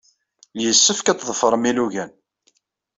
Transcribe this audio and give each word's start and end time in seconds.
Yessefk 0.63 1.07
ad 1.07 1.17
tḍefrem 1.19 1.63
ilugan. 1.69 2.11